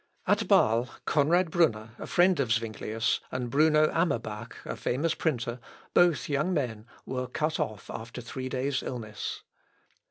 At 0.25 0.39
Bâle 0.39 0.89
Conrad 1.05 1.51
Brunner, 1.51 1.91
a 1.99 2.07
friend 2.07 2.39
of 2.39 2.49
Zuinglius, 2.49 3.19
and 3.31 3.51
Bruno 3.51 3.87
Amerbach, 3.91 4.55
a 4.65 4.75
famous 4.75 5.13
printer, 5.13 5.59
both 5.93 6.27
young 6.27 6.51
men, 6.55 6.87
were 7.05 7.27
cut 7.27 7.59
off 7.59 7.87
after 7.87 8.19
three 8.19 8.49
days' 8.49 8.81
illness. 8.81 9.43